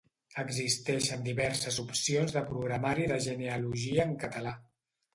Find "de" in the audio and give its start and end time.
2.39-2.45, 3.15-3.23